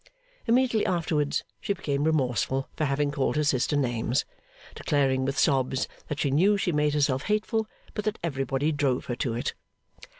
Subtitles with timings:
[0.47, 4.25] Immediately afterwards, she became remorseful for having called her sister names;
[4.73, 9.15] declaring with sobs that she knew she made herself hateful, but that everybody drove her
[9.17, 9.53] to it.